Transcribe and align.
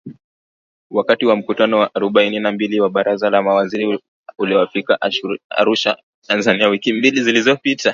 Wakati 0.91 1.25
wa 1.25 1.35
mkutano 1.35 1.79
wa 1.79 1.95
arobaini 1.95 2.39
na 2.39 2.51
mbili 2.51 2.79
wa 2.79 2.89
Baraza 2.89 3.29
la 3.29 3.41
Mawaziri 3.43 3.99
uliofanyika 4.37 4.99
Arusha, 5.49 5.97
Tanzania 6.27 6.67
wiki 6.67 6.93
mbili 6.93 7.21
zilizopita 7.23 7.89